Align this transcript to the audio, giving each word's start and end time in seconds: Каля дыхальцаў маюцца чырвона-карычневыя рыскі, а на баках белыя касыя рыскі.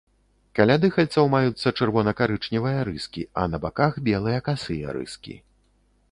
Каля 0.59 0.75
дыхальцаў 0.83 1.25
маюцца 1.33 1.73
чырвона-карычневыя 1.79 2.79
рыскі, 2.89 3.25
а 3.41 3.43
на 3.51 3.57
баках 3.65 3.93
белыя 4.07 4.39
касыя 4.47 4.97
рыскі. 4.97 5.37